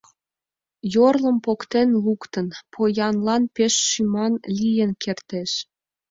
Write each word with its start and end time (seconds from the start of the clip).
Йорлым 0.93 1.37
поктен 1.45 1.89
луктын, 2.03 2.47
поянлан 2.73 3.43
пеш 3.55 3.73
шӱман 3.89 4.33
лийын 4.57 4.91
кертеш. 5.03 5.51